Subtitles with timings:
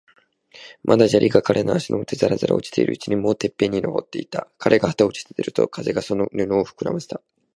[0.83, 4.47] まだ砂利が彼の足もとにざらざら落ちているうちに、もうてっぺんに登っていた。
[4.57, 7.21] 彼が旗を打ち立てると、風がその布をふくらませた。